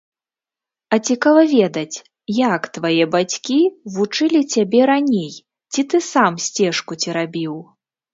А 0.95 0.97
цікава 1.09 1.41
ведаць, 1.55 1.97
як 2.37 2.61
твае 2.77 3.05
бацькі 3.15 3.57
вучылі 3.97 4.41
цябе 4.55 4.81
раней, 4.91 5.33
ці 5.71 5.81
ты 5.93 5.97
сам 6.11 6.33
сцежку 6.47 6.93
церабіў? 7.05 7.53